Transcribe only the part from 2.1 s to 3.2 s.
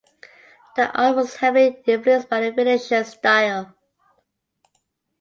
by the Venetian